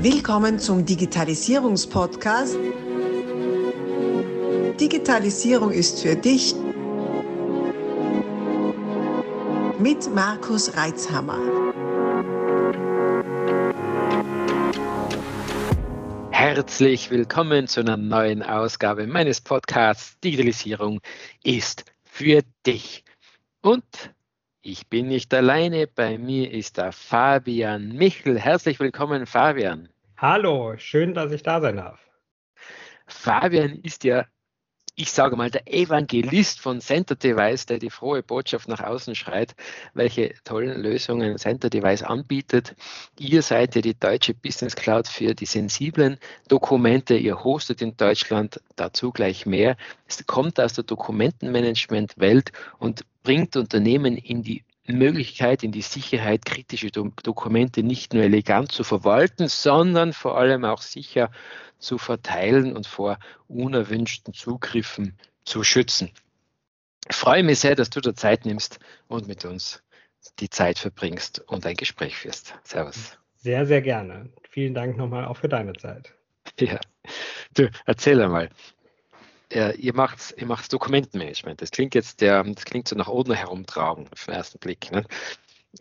[0.00, 2.56] Willkommen zum Digitalisierungspodcast.
[4.80, 6.54] Digitalisierung ist für dich
[9.80, 11.40] mit Markus Reitzhammer.
[16.30, 21.00] Herzlich willkommen zu einer neuen Ausgabe meines Podcasts Digitalisierung
[21.42, 23.02] ist für dich.
[23.62, 23.84] Und
[24.68, 28.38] ich bin nicht alleine, bei mir ist der Fabian Michel.
[28.38, 29.88] Herzlich willkommen, Fabian.
[30.18, 31.98] Hallo, schön, dass ich da sein darf.
[33.06, 34.26] Fabian ist ja,
[35.00, 39.54] ich sage mal, der Evangelist von Center Device, der die frohe Botschaft nach außen schreit,
[39.94, 42.74] welche tollen Lösungen Center Device anbietet.
[43.16, 47.16] Ihr seid ja die deutsche Business Cloud für die sensiblen Dokumente.
[47.16, 49.76] Ihr hostet in Deutschland dazu gleich mehr.
[50.08, 56.90] Es kommt aus der Dokumentenmanagement-Welt und bringt Unternehmen in die Möglichkeit, in die Sicherheit, kritische
[56.90, 61.30] Do Dokumente nicht nur elegant zu verwalten, sondern vor allem auch sicher
[61.78, 66.10] zu verteilen und vor unerwünschten Zugriffen zu schützen.
[67.08, 69.82] Ich freue mich sehr, dass du dir Zeit nimmst und mit uns
[70.40, 72.54] die Zeit verbringst und ein Gespräch führst.
[72.64, 73.16] Servus.
[73.36, 74.30] Sehr, sehr gerne.
[74.50, 76.12] Vielen Dank nochmal auch für deine Zeit.
[76.58, 76.80] Ja.
[77.54, 78.48] Du, erzähl einmal,
[79.52, 81.60] äh, ihr macht ihr macht Dokumentenmanagement.
[81.62, 84.90] Das klingt jetzt der, das klingt so nach Ordner herumtragen auf den ersten Blick.
[84.90, 85.04] Ne?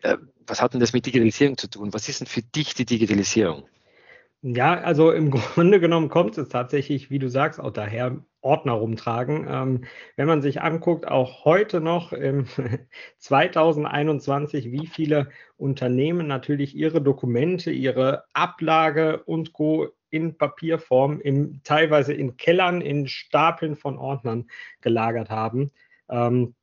[0.01, 1.93] Äh, was hat denn das mit Digitalisierung zu tun?
[1.93, 3.67] Was ist denn für dich die Digitalisierung?
[4.41, 9.45] Ja, also im Grunde genommen kommt es tatsächlich, wie du sagst, auch daher Ordner rumtragen.
[9.49, 9.85] Ähm,
[10.15, 12.45] wenn man sich anguckt, auch heute noch im
[13.17, 22.13] 2021, wie viele Unternehmen natürlich ihre Dokumente, ihre Ablage und Co in Papierform, im, teilweise
[22.13, 24.47] in Kellern, in Stapeln von Ordnern
[24.81, 25.71] gelagert haben.
[26.09, 26.55] Ähm,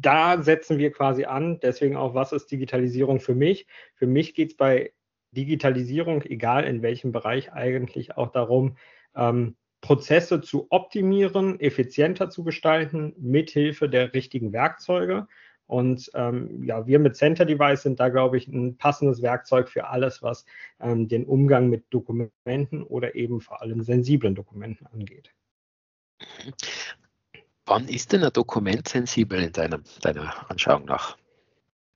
[0.00, 1.60] da setzen wir quasi an.
[1.60, 3.66] Deswegen auch, was ist Digitalisierung für mich?
[3.94, 4.92] Für mich geht es bei
[5.36, 8.76] Digitalisierung, egal in welchem Bereich, eigentlich auch darum,
[9.14, 15.28] ähm, Prozesse zu optimieren, effizienter zu gestalten, mithilfe der richtigen Werkzeuge.
[15.66, 19.88] Und ähm, ja, wir mit Center Device sind da, glaube ich, ein passendes Werkzeug für
[19.88, 20.44] alles, was
[20.80, 25.32] ähm, den Umgang mit Dokumenten oder eben vor allem sensiblen Dokumenten angeht.
[27.66, 31.16] Wann ist denn ein Dokument sensibel in deiner, deiner Anschauung nach?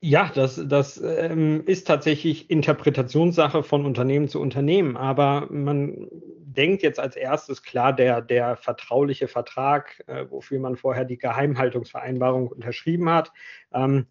[0.03, 4.97] Ja, das, das ähm, ist tatsächlich Interpretationssache von Unternehmen zu Unternehmen.
[4.97, 6.09] Aber man
[6.41, 12.49] denkt jetzt als erstes klar, der, der vertrauliche Vertrag, äh, wofür man vorher die Geheimhaltungsvereinbarung
[12.49, 13.31] unterschrieben hat.
[13.75, 14.07] Ähm,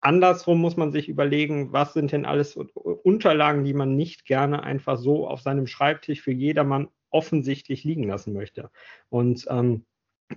[0.00, 4.96] andersrum muss man sich überlegen, was sind denn alles Unterlagen, die man nicht gerne einfach
[4.98, 8.70] so auf seinem Schreibtisch für jedermann offensichtlich liegen lassen möchte.
[9.10, 9.84] Und ähm,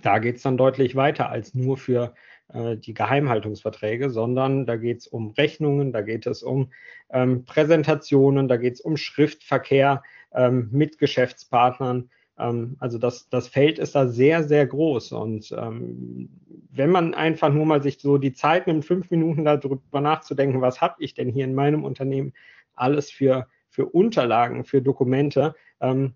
[0.02, 2.14] da geht es dann deutlich weiter als nur für
[2.52, 6.70] äh, die Geheimhaltungsverträge, sondern da geht es um Rechnungen, da geht es um
[7.10, 10.02] ähm, Präsentationen, da geht es um Schriftverkehr
[10.34, 12.10] ähm, mit Geschäftspartnern.
[12.38, 15.12] Ähm, also das, das Feld ist da sehr, sehr groß.
[15.12, 16.28] Und ähm,
[16.70, 20.80] wenn man einfach nur mal sich so die Zeit nimmt, fünf Minuten darüber nachzudenken, was
[20.80, 22.32] habe ich denn hier in meinem Unternehmen
[22.74, 26.14] alles für, für Unterlagen, für Dokumente, ähm,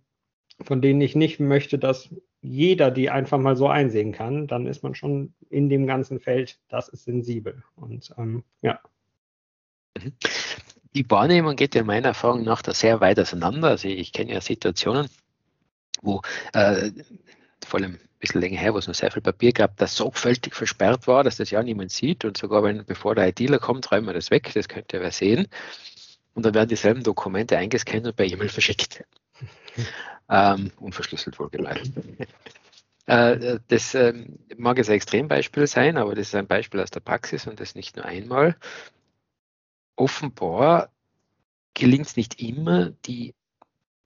[0.62, 2.10] von denen ich nicht möchte, dass
[2.46, 6.58] jeder die einfach mal so einsehen kann, dann ist man schon in dem ganzen Feld,
[6.68, 7.62] das ist sensibel.
[7.74, 8.78] Und ähm, ja.
[9.98, 10.12] Mhm.
[10.94, 13.68] Die Wahrnehmung geht ja meiner Erfahrung nach da sehr weit auseinander.
[13.68, 15.08] Also ich kenne ja Situationen,
[16.00, 16.22] wo
[16.54, 16.90] äh,
[17.66, 20.54] vor allem ein bisschen länger her, wo es noch sehr viel Papier gab, das sorgfältig
[20.54, 24.06] versperrt war, dass das ja niemand sieht und sogar wenn, bevor der ITler kommt, räumen
[24.06, 25.48] wir das weg, das könnte wer sehen.
[26.34, 29.04] Und dann werden dieselben Dokumente eingescannt und per E-Mail verschickt.
[30.28, 31.90] ähm, unverschlüsselt wohlgemerkt.
[33.06, 34.12] äh, das äh,
[34.56, 37.74] mag jetzt ein Extrembeispiel sein, aber das ist ein Beispiel aus der Praxis und das
[37.74, 38.56] nicht nur einmal.
[39.96, 40.90] Offenbar
[41.74, 43.34] gelingt es nicht immer, die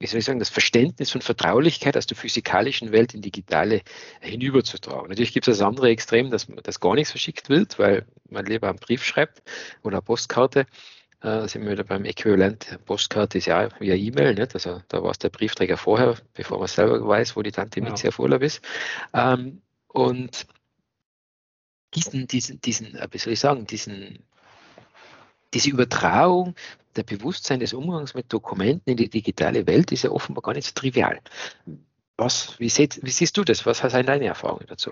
[0.00, 3.82] wie soll ich sagen, das Verständnis von Vertraulichkeit aus der physikalischen Welt in digitale
[4.20, 5.10] hinüberzutragen.
[5.10, 8.70] Natürlich gibt es das andere Extrem, dass, dass gar nichts verschickt wird, weil man lieber
[8.70, 9.42] einen Brief schreibt
[9.82, 10.64] oder eine Postkarte
[11.22, 12.78] äh, sind wir wieder beim Äquivalent.
[12.86, 14.54] Postkarte ist ja via E-Mail, nicht?
[14.54, 18.08] Also da war es der Briefträger vorher, bevor man selber weiß, wo die Tante Mizi
[18.08, 18.62] auf Urlaub ist.
[19.12, 20.46] Ähm, und
[21.94, 24.20] diesen, diesen, diesen, äh, wie soll ich sagen, diesen,
[25.52, 26.54] diese Übertragung
[26.96, 30.66] der Bewusstsein des Umgangs mit Dokumenten in die digitale Welt ist ja offenbar gar nicht
[30.66, 31.20] so trivial.
[32.16, 33.64] Was, wie, seht, wie siehst du das?
[33.66, 34.90] Was sind deine Erfahrungen dazu?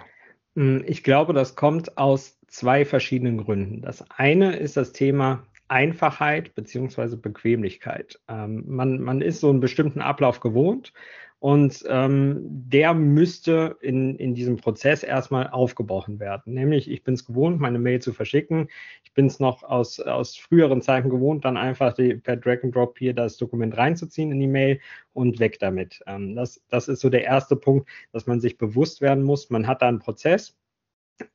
[0.57, 3.83] Hm, ich glaube, das kommt aus zwei verschiedenen Gründen.
[3.83, 8.21] Das eine ist das Thema Einfachheit beziehungsweise Bequemlichkeit.
[8.29, 10.93] Ähm, man, man ist so einen bestimmten Ablauf gewohnt
[11.41, 16.53] und ähm, der müsste in, in diesem Prozess erstmal aufgebrochen werden.
[16.53, 18.69] Nämlich, ich bin es gewohnt, meine Mail zu verschicken.
[19.05, 22.75] Ich bin es noch aus, aus früheren Zeiten gewohnt, dann einfach die, per Drag and
[22.75, 24.81] Drop hier das Dokument reinzuziehen in die Mail
[25.13, 26.03] und weg damit.
[26.09, 29.49] Ähm, das, das ist so der erste Punkt, dass man sich bewusst werden muss.
[29.49, 30.58] Man hat da einen Prozess,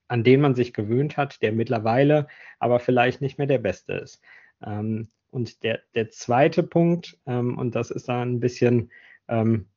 [0.07, 2.27] an den man sich gewöhnt hat, der mittlerweile
[2.59, 4.21] aber vielleicht nicht mehr der beste ist.
[4.65, 8.91] Ähm, und der, der zweite Punkt, ähm, und das ist da ein bisschen
[9.27, 9.68] ähm,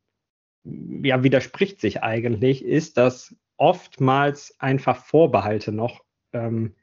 [1.02, 6.74] ja, widerspricht sich eigentlich, ist, dass oftmals einfach Vorbehalte noch ähm,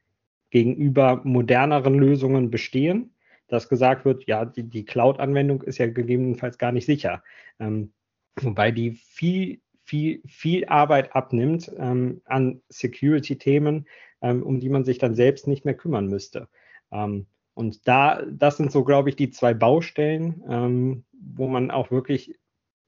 [0.49, 3.13] gegenüber moderneren Lösungen bestehen,
[3.47, 7.23] dass gesagt wird, ja, die, die Cloud-Anwendung ist ja gegebenenfalls gar nicht sicher.
[7.59, 7.93] Ähm,
[8.39, 13.88] wobei die viel, viel, viel Arbeit abnimmt ähm, an Security-Themen,
[14.21, 16.47] ähm, um die man sich dann selbst nicht mehr kümmern müsste.
[16.91, 21.91] Ähm, und da, das sind so, glaube ich, die zwei Baustellen, ähm, wo man auch
[21.91, 22.35] wirklich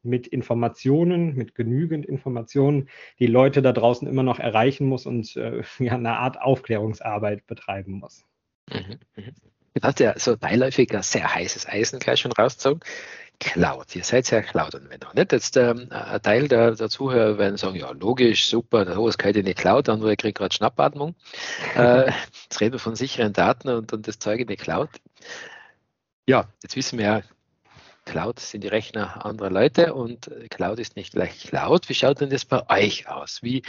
[0.01, 2.89] mit Informationen, mit genügend Informationen
[3.19, 7.93] die Leute da draußen immer noch erreichen muss und äh, ja, eine Art Aufklärungsarbeit betreiben
[7.93, 8.23] muss.
[8.71, 9.33] Mhm, mhm.
[9.73, 12.79] Du hast ja so beiläufig ein sehr heißes Eisen gleich schon rausgezogen.
[13.39, 15.11] Cloud, ihr seid ja Cloud-Anwender.
[15.13, 19.37] Nicht jetzt ähm, ein Teil der, der, Zuhörer werden sagen, ja logisch, super, sowas gehört
[19.37, 21.15] in die Cloud, andere kriegt gerade Schnappatmung.
[21.75, 22.11] äh,
[22.43, 24.89] jetzt reden wir von sicheren Daten und, und das Zeug in die Cloud.
[26.27, 27.21] Ja, jetzt wissen wir ja,
[28.05, 31.89] Cloud sind die Rechner anderer Leute und Cloud ist nicht gleich Cloud.
[31.89, 33.41] Wie schaut denn das bei euch aus?
[33.41, 33.63] Wie,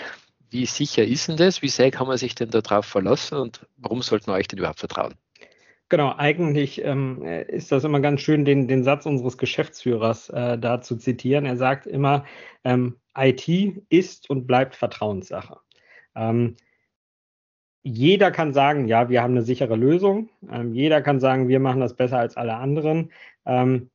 [0.50, 1.62] wie sicher ist denn das?
[1.62, 4.80] Wie sehr kann man sich denn darauf verlassen und warum sollten wir euch denn überhaupt
[4.80, 5.14] vertrauen?
[5.88, 10.80] Genau, eigentlich ähm, ist das immer ganz schön, den, den Satz unseres Geschäftsführers äh, da
[10.80, 11.46] zu zitieren.
[11.46, 12.24] Er sagt immer,
[12.64, 13.48] ähm, IT
[13.88, 15.60] ist und bleibt Vertrauenssache.
[16.16, 16.56] Ähm,
[17.84, 20.28] jeder kann sagen, ja, wir haben eine sichere Lösung.
[20.50, 23.12] Ähm, jeder kann sagen, wir machen das besser als alle anderen.
[23.44, 23.90] Ähm,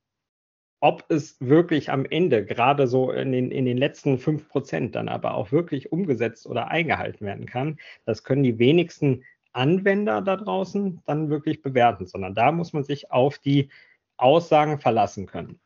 [0.80, 5.10] ob es wirklich am Ende, gerade so in den, in den letzten fünf Prozent, dann
[5.10, 9.24] aber auch wirklich umgesetzt oder eingehalten werden kann, das können die wenigsten
[9.54, 13.70] Anwender da draußen dann wirklich bewerten, sondern da muss man sich auf die
[14.18, 15.60] Aussagen verlassen können.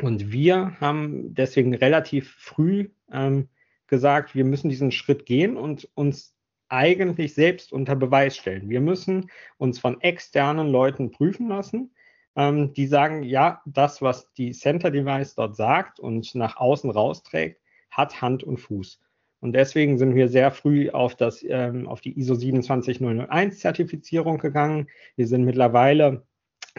[0.00, 3.48] Und wir haben deswegen relativ früh ähm,
[3.86, 6.34] gesagt, wir müssen diesen Schritt gehen und uns
[6.68, 8.68] eigentlich selbst unter Beweis stellen.
[8.68, 11.92] Wir müssen uns von externen Leuten prüfen lassen,
[12.34, 17.60] ähm, die sagen, ja, das, was die Center Device dort sagt und nach außen rausträgt,
[17.90, 19.00] hat Hand und Fuß.
[19.46, 24.88] Und deswegen sind wir sehr früh auf, das, ähm, auf die ISO 27001 Zertifizierung gegangen.
[25.14, 26.26] Wir sind mittlerweile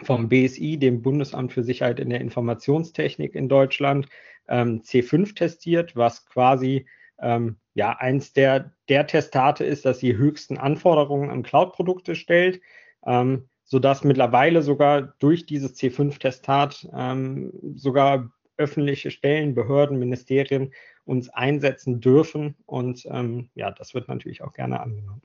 [0.02, 4.06] vom BSI, dem Bundesamt für Sicherheit in der Informationstechnik in Deutschland,
[4.48, 6.84] ähm, C5 testiert, was quasi
[7.22, 12.60] ähm, ja eins der, der Testate ist, das die höchsten Anforderungen an Cloud-Produkte stellt.
[13.06, 20.74] Ähm, sodass mittlerweile sogar durch dieses C5-Testat ähm, sogar öffentliche Stellen, Behörden, Ministerien
[21.08, 22.54] uns einsetzen dürfen.
[22.66, 25.22] Und ähm, ja, das wird natürlich auch gerne angenommen.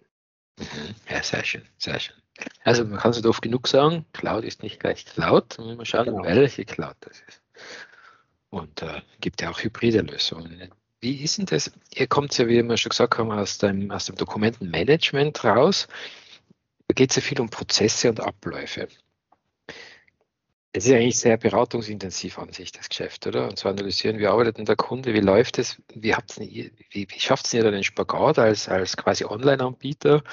[0.57, 0.95] Mhm.
[1.09, 2.15] Ja, sehr schön, sehr schön.
[2.63, 5.57] Also man kann es nicht oft genug sagen, Cloud ist nicht gleich Cloud.
[5.57, 6.23] Da muss man schauen, genau.
[6.23, 7.41] welche Cloud das ist.
[8.49, 10.71] Und äh, gibt ja auch hybride Lösungen.
[11.01, 11.71] Wie ist denn das?
[11.93, 15.87] Ihr kommt ja, wie wir schon gesagt haben, aus dem, aus dem Dokumentenmanagement raus.
[16.87, 18.87] Da geht es ja viel um Prozesse und Abläufe.
[20.75, 23.47] Es ist eigentlich sehr beratungsintensiv an sich, das Geschäft, oder?
[23.47, 27.45] Und zu analysieren, wie arbeitet denn der Kunde, wie läuft es, wie, wie, wie schafft
[27.45, 30.23] es ihr den Spagat als, als quasi Online-Anbieter,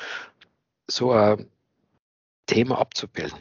[0.87, 1.47] so ein
[2.47, 3.39] Thema abzubilden?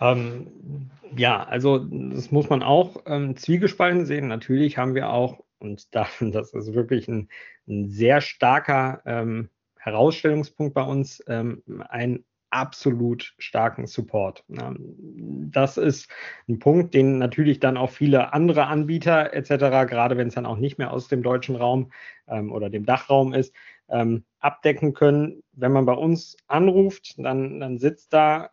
[0.00, 4.26] Ähm, ja, also das muss man auch ähm, zwiegespalten sehen.
[4.26, 7.28] Natürlich haben wir auch, und da, das ist wirklich ein,
[7.68, 9.48] ein sehr starker ähm,
[9.78, 14.44] Herausstellungspunkt bei uns, ähm, einen absolut starken Support.
[14.48, 16.10] Das ist
[16.48, 20.56] ein Punkt, den natürlich dann auch viele andere Anbieter etc., gerade wenn es dann auch
[20.56, 21.92] nicht mehr aus dem deutschen Raum
[22.28, 23.54] ähm, oder dem Dachraum ist,
[23.88, 25.42] ähm, abdecken können.
[25.52, 28.50] Wenn man bei uns anruft, dann, dann sitzt da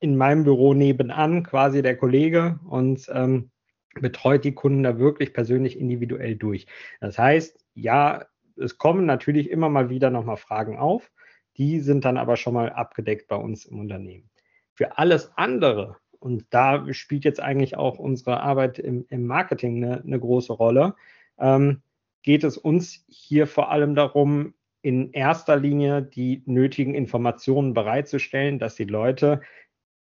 [0.00, 3.50] in meinem Büro nebenan quasi der Kollege und ähm,
[3.94, 6.66] betreut die Kunden da wirklich persönlich individuell durch.
[7.00, 11.10] Das heißt, ja, es kommen natürlich immer mal wieder nochmal Fragen auf.
[11.56, 14.30] Die sind dann aber schon mal abgedeckt bei uns im Unternehmen.
[14.74, 20.02] Für alles andere, und da spielt jetzt eigentlich auch unsere Arbeit im, im Marketing eine,
[20.02, 20.94] eine, große Rolle,
[21.38, 21.82] ähm,
[22.22, 28.76] geht es uns hier vor allem darum, in erster Linie die nötigen Informationen bereitzustellen, dass
[28.76, 29.40] die Leute,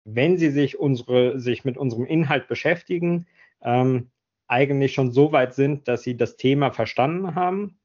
[0.04, 3.28] wenn sie sich, unsere, sich mit unserem Inhalt beschäftigen,
[3.64, 4.12] ähm,
[4.48, 7.80] eigentlich schon so weit sind, dass sie das Thema verstanden haben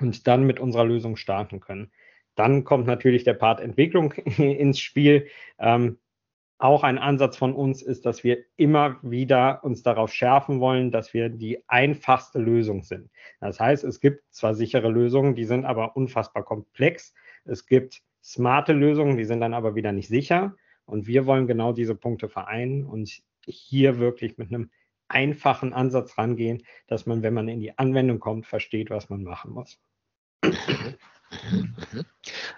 [0.00, 1.90] und dann mit unserer Lösung starten können.
[2.36, 5.26] Dann kommt natürlich der Part Entwicklung ins Spiel.
[5.58, 5.98] Ähm,
[6.58, 11.12] auch ein Ansatz von uns ist, dass wir immer wieder uns darauf schärfen wollen, dass
[11.12, 13.10] wir die einfachste Lösung sind.
[13.40, 17.12] Das heißt, es gibt zwar sichere Lösungen, die sind aber unfassbar komplex.
[17.44, 20.56] Es gibt smarte Lösungen, die sind dann aber wieder nicht sicher.
[20.86, 24.70] Und wir wollen genau diese Punkte vereinen und hier wirklich mit einem
[25.08, 29.52] einfachen Ansatz rangehen, dass man, wenn man in die Anwendung kommt, versteht, was man machen
[29.52, 29.78] muss.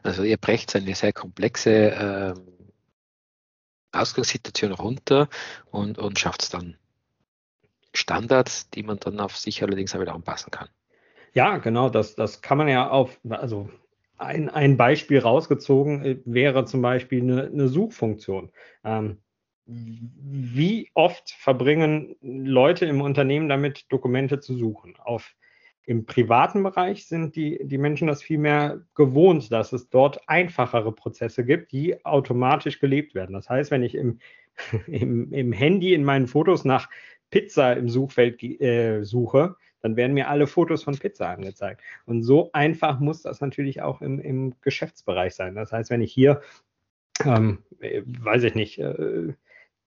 [0.02, 2.58] Also ihr brecht eine sehr komplexe ähm
[3.92, 5.28] Ausgangssituation runter
[5.70, 6.76] und, und schafft es dann
[7.92, 10.68] Standards, die man dann auf sich allerdings auch wieder anpassen kann.
[11.34, 13.70] Ja, genau, das, das kann man ja auf, also
[14.16, 18.50] ein, ein Beispiel rausgezogen äh, wäre zum Beispiel eine, eine Suchfunktion.
[18.84, 19.18] Ähm,
[19.66, 24.96] wie oft verbringen Leute im Unternehmen damit, Dokumente zu suchen?
[24.98, 25.34] Auf
[25.88, 30.92] im privaten Bereich sind die, die Menschen das viel mehr gewohnt, dass es dort einfachere
[30.92, 33.32] Prozesse gibt, die automatisch gelebt werden.
[33.32, 34.18] Das heißt, wenn ich im,
[34.86, 36.90] im, im Handy in meinen Fotos nach
[37.30, 41.80] Pizza im Suchfeld äh, suche, dann werden mir alle Fotos von Pizza angezeigt.
[42.04, 45.54] Und so einfach muss das natürlich auch im, im Geschäftsbereich sein.
[45.54, 46.42] Das heißt, wenn ich hier,
[47.24, 49.32] ähm, äh, weiß ich nicht, äh,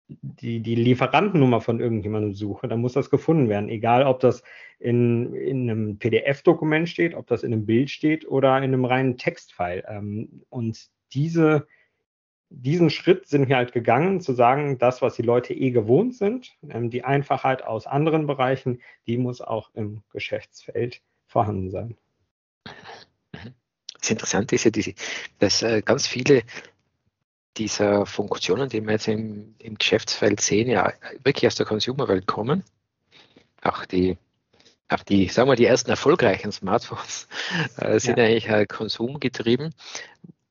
[0.08, 3.70] die, die Lieferantennummer von irgendjemandem suche, dann muss das gefunden werden.
[3.70, 4.44] Egal, ob das
[4.80, 9.18] in, in einem PDF-Dokument steht, ob das in einem Bild steht oder in einem reinen
[9.18, 9.84] Textfile.
[9.88, 11.68] Ähm, und diese,
[12.50, 16.56] diesen Schritt sind wir halt gegangen, zu sagen, das, was die Leute eh gewohnt sind,
[16.70, 21.98] ähm, die Einfachheit aus anderen Bereichen, die muss auch im Geschäftsfeld vorhanden sein.
[24.00, 24.94] Das Interessante ist ja, diese,
[25.40, 26.44] dass äh, ganz viele
[27.58, 30.92] dieser Funktionen, die wir jetzt im, im Geschäftsfeld sehen, ja
[31.24, 32.64] wirklich aus der Consumerwelt kommen.
[33.62, 34.18] Auch die,
[34.90, 37.28] auch die, sagen wir, die ersten erfolgreichen Smartphones
[37.78, 38.26] äh, sind ja.
[38.26, 39.74] eigentlich äh, konsumgetrieben,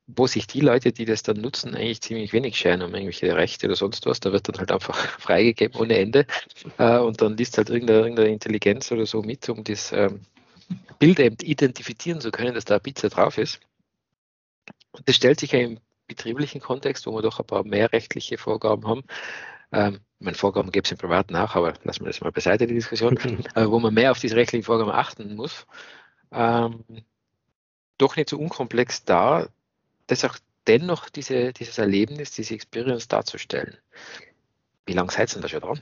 [0.06, 3.66] wo sich die Leute, die das dann nutzen, eigentlich ziemlich wenig scheren um irgendwelche Rechte
[3.66, 4.20] oder sonst was.
[4.20, 6.26] Da wird dann halt einfach freigegeben ohne Ende.
[6.78, 10.20] Äh, und dann liest halt irgendeine, irgendeine, Intelligenz oder so mit, um das ähm,
[10.98, 13.60] Bild eben identifizieren zu können, dass da Pizza drauf ist.
[14.92, 18.38] Und das stellt sich ja im betrieblichen Kontext, wo wir doch ein paar mehr rechtliche
[18.38, 19.02] Vorgaben haben.
[19.72, 22.74] Ähm, meine Vorgaben gibt es im Privaten auch, aber lassen wir das mal beiseite, die
[22.74, 23.16] Diskussion,
[23.54, 25.66] äh, wo man mehr auf diese rechtlichen Vorgaben achten muss.
[26.32, 26.84] Ähm,
[27.98, 29.48] doch nicht so unkomplex da,
[30.06, 33.76] das auch dennoch diese, dieses Erlebnis, diese Experience darzustellen.
[34.86, 35.80] Wie lange seid ihr denn da schon dran?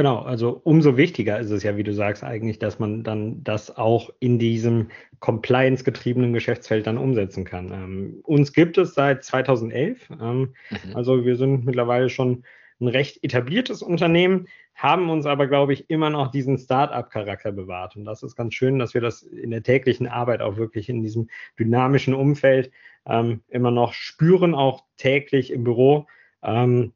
[0.00, 3.76] Genau, also umso wichtiger ist es ja, wie du sagst, eigentlich, dass man dann das
[3.76, 4.88] auch in diesem
[5.18, 7.70] compliance-getriebenen Geschäftsfeld dann umsetzen kann.
[7.70, 10.96] Ähm, uns gibt es seit 2011, ähm, mhm.
[10.96, 12.44] also wir sind mittlerweile schon
[12.80, 17.94] ein recht etabliertes Unternehmen, haben uns aber, glaube ich, immer noch diesen Start-up-Charakter bewahrt.
[17.94, 21.02] Und das ist ganz schön, dass wir das in der täglichen Arbeit auch wirklich in
[21.02, 21.28] diesem
[21.58, 22.70] dynamischen Umfeld
[23.04, 26.06] ähm, immer noch spüren, auch täglich im Büro.
[26.42, 26.94] Ähm,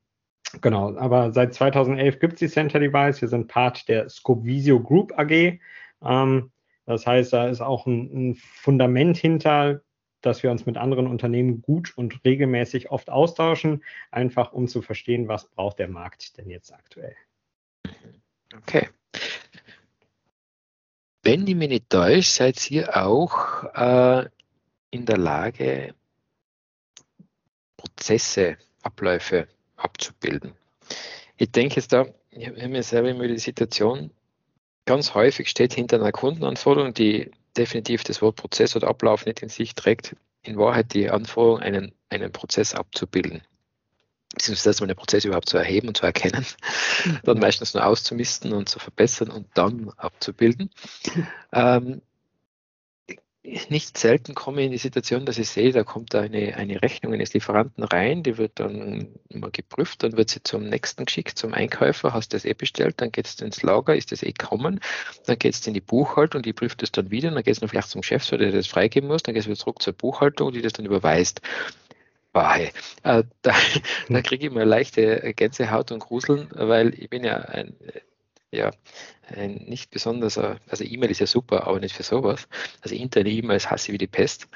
[0.60, 3.20] Genau, aber seit 2011 gibt es die Center Device.
[3.20, 5.58] Wir sind Part der Scopevisio Group AG.
[6.02, 6.50] Ähm,
[6.86, 9.80] das heißt, da ist auch ein, ein, Fundament hinter,
[10.20, 15.28] dass wir uns mit anderen Unternehmen gut und regelmäßig oft austauschen, einfach um zu verstehen,
[15.28, 17.14] was braucht der Markt denn jetzt aktuell.
[18.56, 18.88] Okay.
[21.22, 24.28] Wenn ich mich nicht täusche, seid ihr auch äh,
[24.90, 25.94] in der Lage,
[27.78, 29.48] Prozesse, Abläufe
[29.84, 30.52] abzubilden.
[31.36, 34.10] Ich denke jetzt da, ich habe mir selber immer die Situation,
[34.86, 39.48] ganz häufig steht hinter einer Kundenanforderung, die definitiv das Wort Prozess oder Ablauf nicht in
[39.48, 43.42] sich trägt, in Wahrheit die Anforderung, einen, einen Prozess abzubilden.
[44.32, 46.44] Beziehungsweise erstmal den Prozess überhaupt zu erheben und zu erkennen,
[47.22, 50.70] dann meistens nur auszumisten und zu verbessern und dann abzubilden.
[51.52, 52.02] Ähm,
[53.68, 57.12] nicht selten komme ich in die Situation, dass ich sehe, da kommt eine, eine Rechnung
[57.12, 61.52] eines Lieferanten rein, die wird dann mal geprüft, dann wird sie zum nächsten geschickt, zum
[61.52, 64.80] Einkäufer, hast das eh bestellt, dann geht es ins Lager, ist das eh kommen,
[65.26, 67.68] dann geht es in die Buchhaltung, die prüft es dann wieder, dann geht es noch
[67.68, 70.62] vielleicht zum Geschäftsführer, der das freigeben muss, dann geht es wieder zurück zur Buchhaltung, die
[70.62, 71.42] das dann überweist.
[72.32, 72.72] Boah, hey,
[73.02, 73.54] äh, da,
[74.08, 77.76] da kriege ich mal leichte Gänsehaut und Gruseln, weil ich bin ja ein
[78.54, 78.70] ja,
[79.28, 82.48] ein nicht besonders, also E-Mail ist ja super, aber nicht für sowas.
[82.82, 84.48] Also interne E-Mails hasse ich wie die Pest.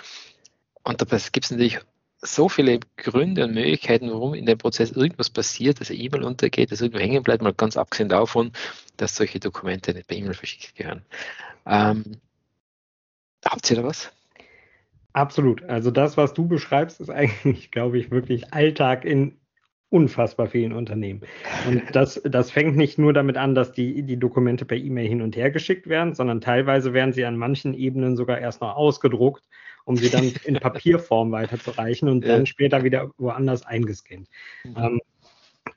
[0.82, 1.80] Und da gibt es natürlich
[2.20, 6.72] so viele Gründe und Möglichkeiten, warum in dem Prozess irgendwas passiert, dass eine E-Mail untergeht,
[6.72, 8.52] dass irgendwo hängen bleibt, mal ganz abgesehen davon,
[8.96, 11.02] dass solche Dokumente nicht per E-Mail verschickt gehören.
[11.66, 12.04] Ähm,
[13.44, 14.10] habt ihr da was?
[15.12, 15.62] Absolut.
[15.64, 19.38] Also das, was du beschreibst, ist eigentlich, glaube ich, wirklich Alltag in
[19.90, 21.22] unfassbar vielen Unternehmen.
[21.66, 25.22] Und das, das fängt nicht nur damit an, dass die, die Dokumente per E-Mail hin
[25.22, 29.44] und her geschickt werden, sondern teilweise werden sie an manchen Ebenen sogar erst noch ausgedruckt,
[29.84, 34.28] um sie dann in Papierform weiterzureichen und dann später wieder woanders eingescannt.
[34.64, 34.76] Mhm.
[34.76, 35.00] Ähm,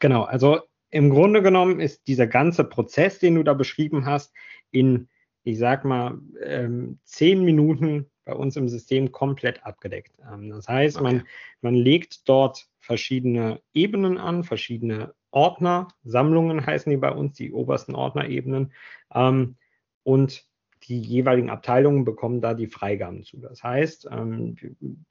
[0.01, 4.33] Genau, also im Grunde genommen ist dieser ganze Prozess, den du da beschrieben hast,
[4.71, 5.07] in,
[5.43, 10.13] ich sag mal, ähm, zehn Minuten bei uns im System komplett abgedeckt.
[10.31, 11.03] Ähm, das heißt, okay.
[11.03, 11.23] man,
[11.61, 17.95] man legt dort verschiedene Ebenen an, verschiedene Ordner, Sammlungen heißen die bei uns, die obersten
[17.95, 18.73] Ordnerebenen.
[19.13, 19.55] Ähm,
[20.03, 20.45] und
[20.83, 23.37] die jeweiligen Abteilungen bekommen da die Freigaben zu.
[23.37, 24.55] Das heißt, ähm,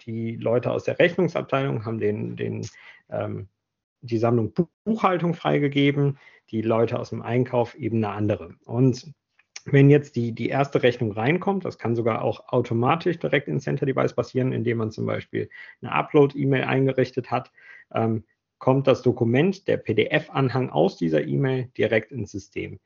[0.00, 2.66] die Leute aus der Rechnungsabteilung haben den, den,
[3.08, 3.48] ähm,
[4.00, 4.52] die Sammlung
[4.84, 6.18] Buchhaltung freigegeben,
[6.50, 8.54] die Leute aus dem Einkauf eben eine andere.
[8.64, 9.12] Und
[9.64, 13.86] wenn jetzt die, die erste Rechnung reinkommt, das kann sogar auch automatisch direkt in Center
[13.86, 15.48] Device passieren, indem man zum Beispiel
[15.82, 17.52] eine Upload-E-Mail eingerichtet hat,
[17.94, 18.24] ähm,
[18.58, 22.78] kommt das Dokument, der PDF-Anhang aus dieser E-Mail direkt ins System.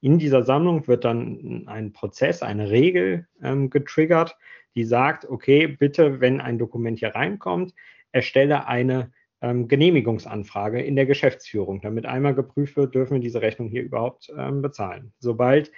[0.00, 4.36] In dieser Sammlung wird dann ein Prozess, eine Regel ähm, getriggert,
[4.74, 7.74] die sagt, okay, bitte, wenn ein Dokument hier reinkommt,
[8.12, 13.68] erstelle eine ähm, Genehmigungsanfrage in der Geschäftsführung, damit einmal geprüft wird, dürfen wir diese Rechnung
[13.68, 15.12] hier überhaupt ähm, bezahlen.
[15.18, 15.70] Sobald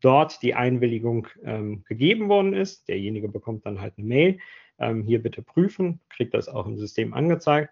[0.00, 4.38] dort die Einwilligung ähm, gegeben worden ist, derjenige bekommt dann halt eine Mail,
[4.78, 7.70] ähm, hier bitte prüfen, kriegt das auch im System angezeigt.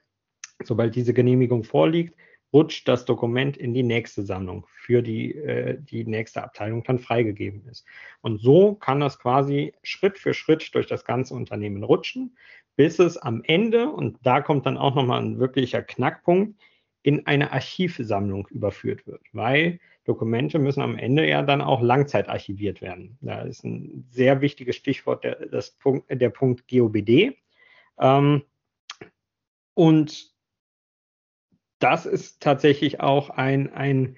[0.63, 2.15] Sobald diese Genehmigung vorliegt,
[2.53, 7.67] rutscht das Dokument in die nächste Sammlung für die, äh, die nächste Abteilung dann freigegeben
[7.69, 7.85] ist.
[8.21, 12.37] Und so kann das quasi Schritt für Schritt durch das ganze Unternehmen rutschen,
[12.77, 16.59] bis es am Ende, und da kommt dann auch nochmal ein wirklicher Knackpunkt,
[17.03, 23.19] in eine Archivsammlung überführt wird, weil Dokumente müssen am Ende ja dann auch langzeitarchiviert werden.
[23.21, 27.37] Da ist ein sehr wichtiges Stichwort der, das Punkt, der Punkt GOBD.
[28.01, 28.43] Ähm,
[29.75, 30.35] und
[31.79, 34.17] das ist tatsächlich auch ein, ein,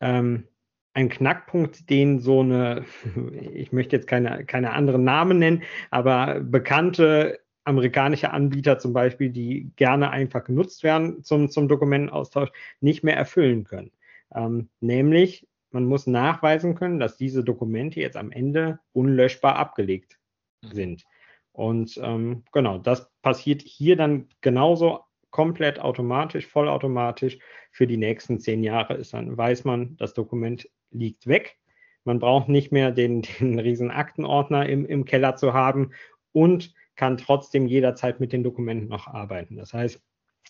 [0.00, 0.48] ähm,
[0.92, 2.84] ein Knackpunkt, den so eine,
[3.54, 9.70] ich möchte jetzt keine, keine anderen Namen nennen, aber bekannte amerikanische Anbieter zum Beispiel, die
[9.76, 13.92] gerne einfach genutzt werden zum, zum Dokumentenaustausch, nicht mehr erfüllen können.
[14.34, 20.18] Ähm, nämlich, man muss nachweisen können, dass diese Dokumente jetzt am Ende unlöschbar abgelegt
[20.62, 20.72] mhm.
[20.72, 21.04] sind.
[21.52, 27.38] Und ähm, genau, das passiert hier dann genauso komplett automatisch, vollautomatisch
[27.70, 31.58] für die nächsten zehn Jahre ist, dann weiß man, das Dokument liegt weg.
[32.04, 35.92] Man braucht nicht mehr den, den riesen Aktenordner im, im Keller zu haben
[36.32, 39.56] und kann trotzdem jederzeit mit den Dokumenten noch arbeiten.
[39.56, 40.02] Das heißt,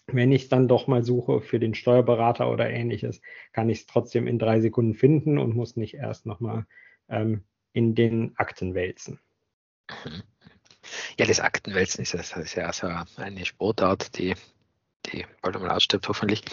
[0.07, 3.21] wenn ich es dann doch mal suche für den Steuerberater oder ähnliches,
[3.53, 6.67] kann ich es trotzdem in drei Sekunden finden und muss nicht erst nochmal
[7.09, 9.21] ähm, in den Akten wälzen.
[11.19, 14.35] Ja, das Aktenwälzen ist, ist ja also eine Sportart, die
[15.13, 16.45] die bald einmal ausstirbt, hoffentlich.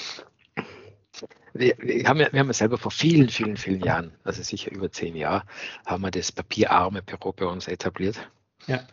[1.53, 4.71] Wir, wir, haben ja, wir haben ja selber vor vielen, vielen, vielen Jahren, also sicher
[4.71, 5.43] über zehn Jahre,
[5.86, 8.29] haben wir das papierarme Büro bei uns etabliert.
[8.67, 8.86] Ja.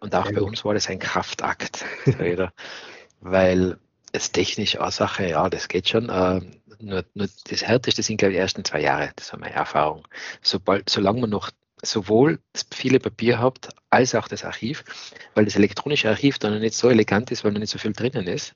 [0.00, 0.50] Und auch Sehr bei gut.
[0.50, 1.84] uns war das ein Kraftakt,
[3.20, 3.78] weil
[4.12, 6.08] es technisch eine Sache, ja, das geht schon.
[6.08, 6.40] Äh,
[6.80, 9.10] nur, nur das Härteste sind, glaube ich, die ersten zwei Jahre.
[9.16, 10.06] Das war meine Erfahrung.
[10.42, 11.50] Sobald, solange man noch
[11.82, 14.84] sowohl das viele Papier habt, als auch das Archiv,
[15.34, 18.26] weil das elektronische Archiv dann nicht so elegant ist, weil noch nicht so viel drinnen
[18.26, 18.54] ist,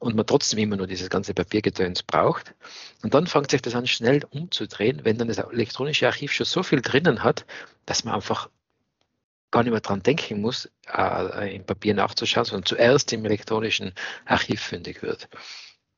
[0.00, 2.54] und man trotzdem immer nur dieses ganze Papiergedöns braucht.
[3.02, 6.62] Und dann fängt sich das an schnell umzudrehen, wenn dann das elektronische Archiv schon so
[6.62, 7.44] viel drinnen hat,
[7.84, 8.48] dass man einfach
[9.50, 13.92] gar nicht mehr dran denken muss, äh, im Papier nachzuschauen, sondern zuerst im elektronischen
[14.26, 15.28] Archiv fündig wird.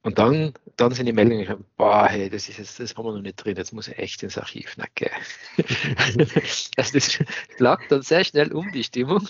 [0.05, 3.21] Und dann, dann sind die Meldungen, boah, hey, das ist jetzt, das haben wir noch
[3.21, 4.75] nicht drin, jetzt muss ich echt ins Archiv.
[4.77, 5.11] Na, okay.
[6.77, 7.19] also das
[7.57, 9.29] schlagt dann sehr schnell um die Stimmung.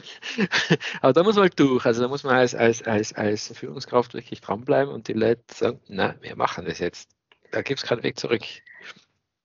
[1.02, 1.84] Aber da muss man halt durch.
[1.84, 5.78] Also da muss man als, als, als, als Führungskraft wirklich dranbleiben und die Leute sagen,
[5.88, 7.10] na, wir machen das jetzt.
[7.50, 8.42] Da gibt es keinen Weg zurück.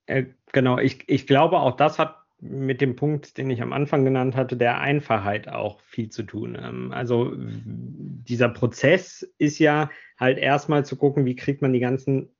[0.06, 4.04] Äh, genau, ich, ich glaube, auch das hat mit dem Punkt, den ich am Anfang
[4.04, 6.56] genannt hatte, der Einfachheit auch viel zu tun.
[6.60, 12.30] Ähm, also dieser Prozess ist ja halt erstmal zu gucken, wie kriegt man die ganzen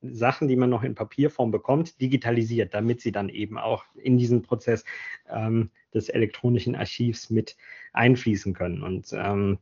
[0.00, 4.42] Sachen, die man noch in Papierform bekommt, digitalisiert, damit sie dann eben auch in diesen
[4.42, 4.84] Prozess
[5.28, 7.56] ähm, des elektronischen Archivs mit
[7.92, 8.82] einfließen können.
[8.82, 9.58] Und ähm,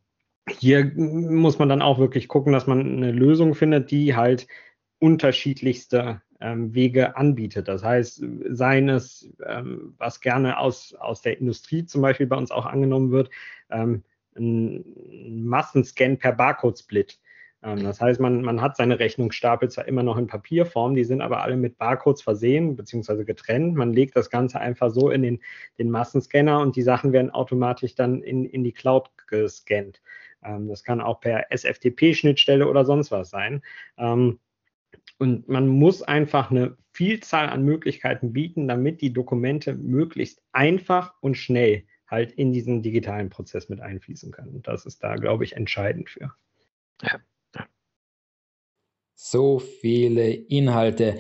[0.49, 4.47] hier muss man dann auch wirklich gucken, dass man eine Lösung findet, die halt
[4.99, 7.69] unterschiedlichste Wege anbietet.
[7.69, 12.51] Das heißt, seien es, ähm, was gerne aus, aus der Industrie zum Beispiel bei uns
[12.51, 13.31] auch angenommen wird,
[13.71, 14.03] ähm,
[14.37, 14.85] ein
[15.45, 17.19] Massenscan per Barcode-Split.
[17.63, 21.21] Ähm, das heißt, man, man hat seine Rechnungsstapel zwar immer noch in Papierform, die sind
[21.21, 23.25] aber alle mit Barcodes versehen bzw.
[23.25, 23.75] getrennt.
[23.75, 25.41] Man legt das Ganze einfach so in den,
[25.79, 30.01] den Massenscanner und die Sachen werden automatisch dann in, in die Cloud gescannt.
[30.43, 33.63] Ähm, das kann auch per SFTP-Schnittstelle oder sonst was sein.
[35.21, 41.35] Und man muss einfach eine Vielzahl an Möglichkeiten bieten, damit die Dokumente möglichst einfach und
[41.35, 44.55] schnell halt in diesen digitalen Prozess mit einfließen können.
[44.55, 46.33] Und das ist da, glaube ich, entscheidend für.
[47.03, 47.21] Ja.
[49.15, 51.19] So viele Inhalte.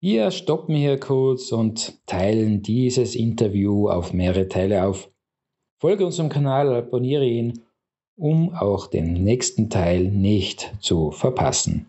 [0.00, 5.08] Wir stoppen hier kurz und teilen dieses Interview auf mehrere Teile auf.
[5.78, 7.62] Folge unserem Kanal, abonniere ihn,
[8.16, 11.88] um auch den nächsten Teil nicht zu verpassen.